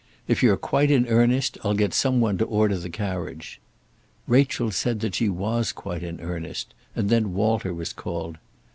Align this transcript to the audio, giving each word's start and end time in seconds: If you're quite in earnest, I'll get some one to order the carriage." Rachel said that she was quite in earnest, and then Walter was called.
If 0.27 0.41
you're 0.41 0.57
quite 0.57 0.89
in 0.89 1.05
earnest, 1.07 1.59
I'll 1.63 1.75
get 1.75 1.93
some 1.93 2.19
one 2.19 2.39
to 2.39 2.45
order 2.45 2.75
the 2.75 2.89
carriage." 2.89 3.61
Rachel 4.25 4.71
said 4.71 4.99
that 5.01 5.13
she 5.13 5.29
was 5.29 5.71
quite 5.71 6.01
in 6.01 6.19
earnest, 6.21 6.73
and 6.95 7.07
then 7.09 7.35
Walter 7.35 7.71
was 7.71 7.93
called. 7.93 8.39